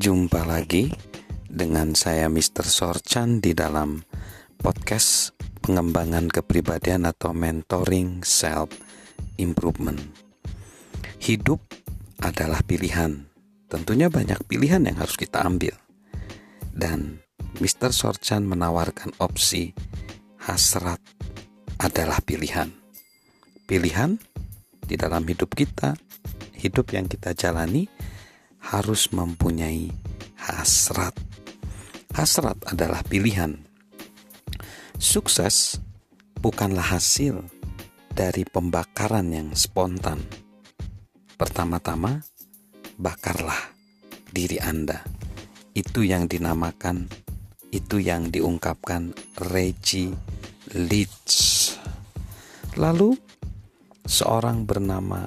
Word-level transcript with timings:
Jumpa 0.00 0.48
lagi 0.48 0.88
dengan 1.44 1.92
saya 1.92 2.32
Mr. 2.32 2.64
Sorchan 2.64 3.44
di 3.44 3.52
dalam 3.52 4.00
podcast 4.56 5.36
pengembangan 5.60 6.32
kepribadian 6.32 7.04
atau 7.04 7.36
mentoring 7.36 8.24
self 8.24 8.72
improvement. 9.36 10.00
Hidup 11.20 11.60
adalah 12.16 12.64
pilihan. 12.64 13.28
Tentunya 13.68 14.08
banyak 14.08 14.40
pilihan 14.48 14.88
yang 14.88 14.96
harus 15.04 15.20
kita 15.20 15.44
ambil. 15.44 15.76
Dan 16.72 17.20
Mr. 17.60 17.92
Sorchan 17.92 18.48
menawarkan 18.48 19.12
opsi 19.20 19.76
hasrat 20.40 21.04
adalah 21.76 22.24
pilihan. 22.24 22.72
Pilihan 23.68 24.16
di 24.80 24.96
dalam 24.96 25.28
hidup 25.28 25.52
kita, 25.52 25.92
hidup 26.56 26.88
yang 26.96 27.04
kita 27.04 27.36
jalani 27.36 27.99
harus 28.60 29.08
mempunyai 29.10 29.88
hasrat. 30.36 31.16
Hasrat 32.12 32.58
adalah 32.68 33.00
pilihan. 33.06 33.56
Sukses 35.00 35.80
bukanlah 36.40 36.96
hasil 36.96 37.40
dari 38.12 38.44
pembakaran 38.44 39.32
yang 39.32 39.48
spontan. 39.56 40.20
Pertama-tama, 41.40 42.20
bakarlah 43.00 43.72
diri 44.28 44.60
Anda. 44.60 45.00
Itu 45.72 46.04
yang 46.04 46.28
dinamakan, 46.28 47.08
itu 47.72 47.96
yang 48.02 48.28
diungkapkan 48.28 49.16
Reggie 49.48 50.12
Leach. 50.76 51.72
Lalu, 52.76 53.16
seorang 54.04 54.68
bernama 54.68 55.24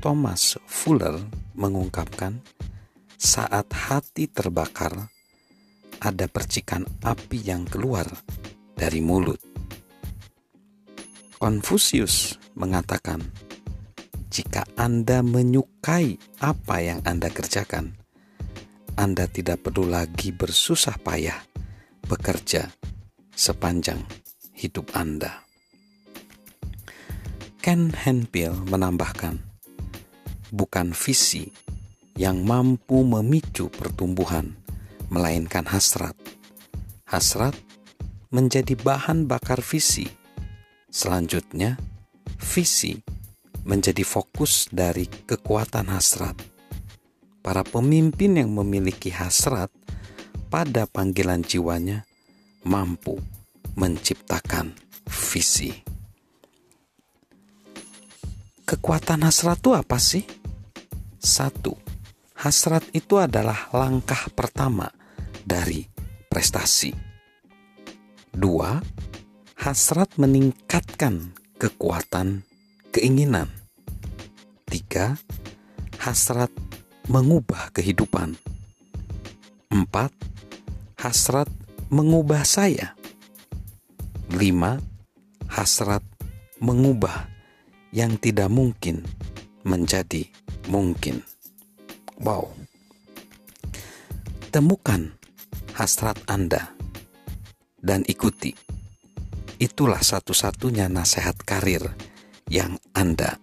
Thomas 0.00 0.56
Fuller 0.64 1.20
mengungkapkan, 1.58 2.40
saat 3.22 3.70
hati 3.70 4.26
terbakar, 4.26 5.06
ada 6.02 6.26
percikan 6.26 6.82
api 7.06 7.38
yang 7.38 7.62
keluar 7.62 8.02
dari 8.74 8.98
mulut. 8.98 9.38
Konfusius 11.38 12.34
mengatakan, 12.58 13.22
"Jika 14.26 14.66
Anda 14.74 15.22
menyukai 15.22 16.18
apa 16.42 16.82
yang 16.82 16.98
Anda 17.06 17.30
kerjakan, 17.30 17.94
Anda 18.98 19.30
tidak 19.30 19.70
perlu 19.70 19.86
lagi 19.86 20.34
bersusah 20.34 20.98
payah 20.98 21.38
bekerja 22.10 22.74
sepanjang 23.38 24.02
hidup 24.50 24.90
Anda." 24.98 25.46
Ken 27.62 27.94
Henpil 27.94 28.50
menambahkan, 28.66 29.38
"Bukan 30.50 30.90
visi 30.90 31.54
yang 32.16 32.44
mampu 32.44 33.04
memicu 33.04 33.72
pertumbuhan, 33.72 34.52
melainkan 35.08 35.64
hasrat. 35.68 36.16
Hasrat 37.08 37.56
menjadi 38.32 38.72
bahan 38.76 39.28
bakar 39.28 39.60
visi. 39.60 40.08
Selanjutnya, 40.92 41.76
visi 42.40 42.96
menjadi 43.64 44.02
fokus 44.02 44.68
dari 44.72 45.06
kekuatan 45.08 45.88
hasrat. 45.92 46.36
Para 47.42 47.66
pemimpin 47.66 48.38
yang 48.38 48.54
memiliki 48.54 49.10
hasrat 49.10 49.68
pada 50.48 50.86
panggilan 50.86 51.42
jiwanya 51.42 52.04
mampu 52.62 53.18
menciptakan 53.74 54.76
visi. 55.08 55.72
Kekuatan 58.62 59.26
hasrat 59.26 59.58
itu 59.60 59.70
apa 59.74 59.98
sih? 59.98 60.24
Satu, 61.22 61.76
Hasrat 62.42 62.82
itu 62.90 63.22
adalah 63.22 63.70
langkah 63.70 64.26
pertama 64.34 64.90
dari 65.46 65.86
prestasi. 66.26 66.90
Dua, 68.34 68.82
hasrat 69.62 70.18
meningkatkan 70.18 71.38
kekuatan 71.54 72.42
keinginan. 72.90 73.46
Tiga, 74.66 75.14
hasrat 76.02 76.50
mengubah 77.06 77.70
kehidupan. 77.70 78.34
Empat, 79.70 80.10
hasrat 80.98 81.46
mengubah 81.94 82.42
saya. 82.42 82.98
Lima, 84.34 84.82
hasrat 85.46 86.02
mengubah 86.58 87.30
yang 87.94 88.18
tidak 88.18 88.50
mungkin 88.50 89.06
menjadi 89.62 90.26
mungkin. 90.66 91.31
Wow. 92.22 92.54
Temukan 94.54 95.10
hasrat 95.74 96.22
Anda 96.30 96.70
dan 97.82 98.06
ikuti. 98.06 98.54
Itulah 99.58 99.98
satu-satunya 99.98 100.86
nasihat 100.86 101.34
karir 101.42 101.82
yang 102.46 102.78
Anda 102.94 103.42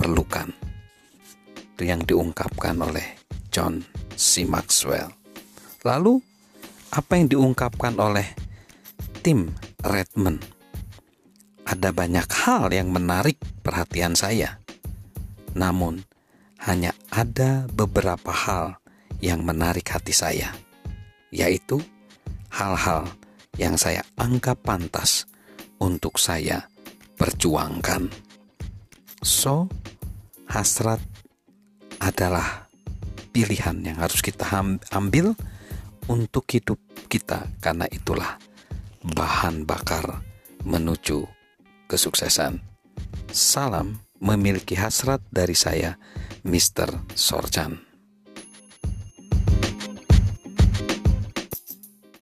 perlukan. 0.00 0.48
Itu 1.76 1.84
yang 1.84 2.00
diungkapkan 2.08 2.80
oleh 2.80 3.20
John 3.52 3.84
C. 4.16 4.48
Maxwell. 4.48 5.12
Lalu, 5.84 6.24
apa 6.96 7.20
yang 7.20 7.28
diungkapkan 7.28 8.00
oleh 8.00 8.32
tim 9.20 9.52
Redmond? 9.84 10.40
Ada 11.68 11.92
banyak 11.92 12.28
hal 12.48 12.72
yang 12.72 12.88
menarik 12.96 13.36
perhatian 13.60 14.16
saya. 14.16 14.56
Namun, 15.52 16.00
hanya 16.60 16.92
ada 17.08 17.64
beberapa 17.72 18.28
hal 18.28 18.76
yang 19.24 19.44
menarik 19.44 19.88
hati 19.88 20.12
saya, 20.12 20.52
yaitu 21.32 21.80
hal-hal 22.52 23.08
yang 23.56 23.80
saya 23.80 24.04
anggap 24.20 24.60
pantas 24.60 25.24
untuk 25.80 26.20
saya 26.20 26.68
perjuangkan. 27.16 28.12
So, 29.24 29.68
hasrat 30.48 31.00
adalah 32.00 32.68
pilihan 33.32 33.80
yang 33.84 34.00
harus 34.00 34.20
kita 34.20 34.48
ambil 34.92 35.36
untuk 36.08 36.44
hidup 36.48 36.80
kita, 37.08 37.48
karena 37.60 37.88
itulah 37.88 38.36
bahan 39.00 39.64
bakar 39.64 40.24
menuju 40.64 41.24
kesuksesan. 41.88 42.60
Salam 43.32 44.00
memiliki 44.20 44.76
hasrat 44.76 45.24
dari 45.32 45.56
saya 45.56 45.96
Mr. 46.44 46.98
Sorjan. 47.14 47.89